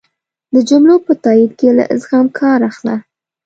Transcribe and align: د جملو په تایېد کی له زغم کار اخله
د 0.53 0.55
جملو 0.69 0.95
په 1.05 1.13
تایېد 1.23 1.51
کی 1.59 1.69
له 1.77 1.83
زغم 2.01 2.25
کار 2.39 2.59
اخله 2.69 2.95